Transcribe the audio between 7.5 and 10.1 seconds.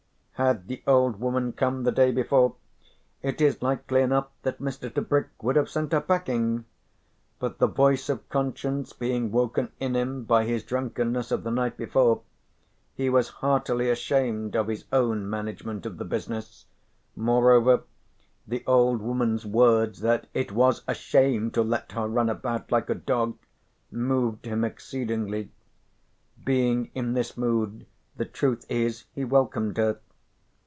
the voice of conscience being woken in